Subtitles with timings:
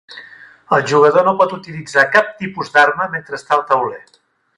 [0.77, 4.03] El jugador no pot utilitzar cap tipus d'arma mentre està al tauler.